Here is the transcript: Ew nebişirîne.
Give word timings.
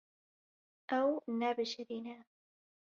Ew 0.99 1.09
nebişirîne. 1.39 2.17